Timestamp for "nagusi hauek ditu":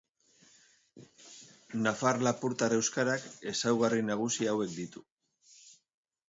4.09-5.07